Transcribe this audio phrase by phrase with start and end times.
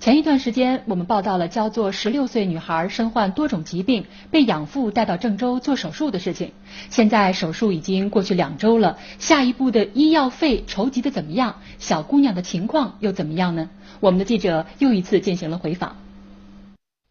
[0.00, 6.54] 前一段时间，我们报道了焦作十六岁女孩身患多种疾病，被养父带到郑州做手术的事情。
[6.88, 11.56] 现在手术已经过去两周了，下一步的医药费筹集的怎么样？
[11.78, 13.68] 小姑娘的情况又怎么样呢？
[14.00, 15.98] 我们的记者又一次进行了回访。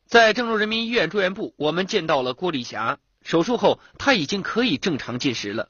[0.08, 2.98] 在郑州人民医院住院部，我们见到了郭丽霞。
[3.24, 5.70] 手术后，她已经可以正常进食了。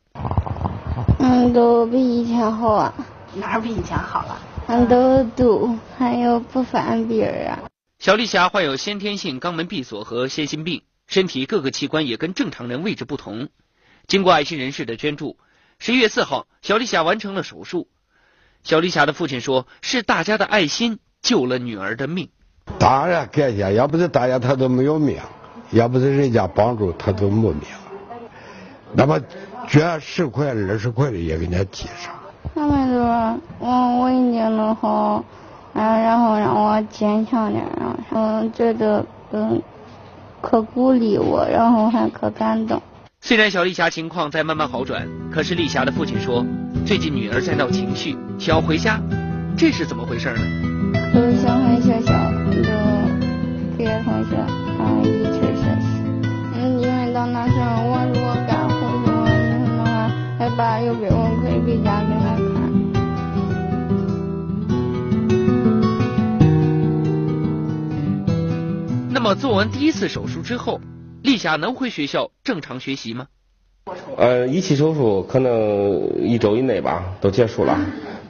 [1.19, 2.93] 嗯，都比以前好啊。
[3.35, 4.39] 哪儿比以前好了？
[4.69, 7.57] 俺都堵，还有不犯病啊。
[7.97, 13.49] 小丽霞患有先天性肛门闭锁和先心病，身体各个器官也跟正常人位置不同。
[14.05, 15.39] 经过爱心人士的捐助，
[15.79, 17.87] 十一月四号，小丽霞完成了手术。
[18.63, 22.29] 小丽霞的父亲说：“是大家的爱心救了女儿的命。”
[22.77, 25.17] 当然感谢，要不是大家他都没有命，
[25.71, 27.63] 要不是人家帮助他都没命。
[28.93, 29.19] 那么
[29.67, 32.18] 捐十块、二十块的也给人家记上。
[32.55, 35.23] 他们说我我已经弄好，
[35.73, 39.61] 然然后让我坚强点，然后嗯觉得嗯
[40.41, 42.81] 可鼓励我，然后还可感动。
[43.21, 46.45] 虽然小丽霞情况在慢慢好转，可是丽霞的父亲说，
[46.85, 48.99] 最近女儿在闹情绪，想要回家，
[49.57, 50.39] 这是怎么回事呢？
[51.13, 52.13] 就想回学校，
[52.51, 52.61] 就
[53.77, 55.38] 给同学啊一
[69.11, 70.79] 那么做完第一次手术之后，
[71.23, 73.25] 丽霞能回学校正常学习吗？
[74.15, 77.75] 呃，一期手术可能一周以内吧，都结束了，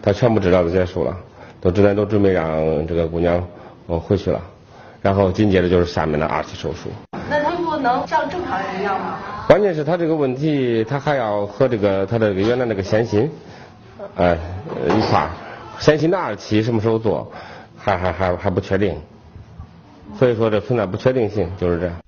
[0.02, 1.18] 她全部治疗都结束了，
[1.60, 3.46] 都正在都准备让这个姑娘
[3.88, 4.42] 呃回去了，
[5.02, 6.90] 然后紧接着就是下面的二期手术。
[7.30, 9.18] 那她不能像正常人一样吗？
[9.50, 13.30] 关键是她这个问题，她还要和这个她的原来那个先心，
[14.16, 14.38] 哎、
[14.88, 15.30] 呃一块儿，
[15.78, 17.30] 先心的二期什么时候做，
[17.78, 18.98] 还还还还不确定，
[20.18, 22.02] 所以说这存在不确定性，就是这样。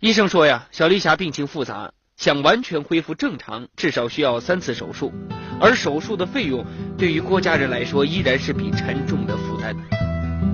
[0.00, 5.12] 医生说呀，小丽霞病情复杂，想完全恢复正常，至少需要三次手术，
[5.60, 6.64] 而手术的费用
[6.96, 9.76] 对于郭家人来说依然是笔沉重的负担。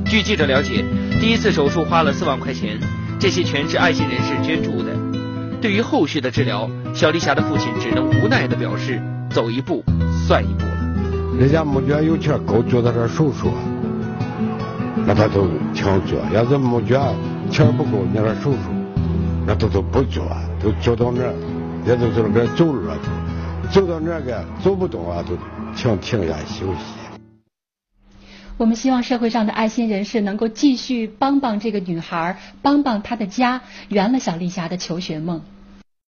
[0.04, 0.84] 据记者了解，
[1.20, 2.78] 第一次手术花了四万块钱，
[3.20, 4.97] 这些全是爱心人士捐助的。
[5.60, 9.84] 对于后续的治疗，小丽霞的父亲只能无奈的表示，走一步
[10.26, 11.38] 算一步了。
[11.38, 13.53] 人家没觉得有钱够做他这手术，
[15.06, 17.14] 那他都强做；要是没觉
[17.50, 18.56] 钱不够，你那手术，
[19.47, 20.25] 那他都不做，
[20.62, 21.34] 都做到那儿，
[21.86, 22.97] 也就是那个走路啊，
[23.72, 25.37] 走到那个走不动啊，都
[25.75, 26.81] 停停下休息。
[28.58, 35.42] 我们希望社会上的爱心人士能够继续帮帮这个女孩，帮帮她的家，圆了小丽霞的求学梦。